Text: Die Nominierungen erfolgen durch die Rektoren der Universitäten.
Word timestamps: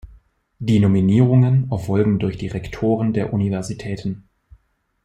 Die 0.57 0.79
Nominierungen 0.79 1.69
erfolgen 1.71 2.17
durch 2.17 2.35
die 2.35 2.47
Rektoren 2.47 3.13
der 3.13 3.33
Universitäten. 3.33 4.27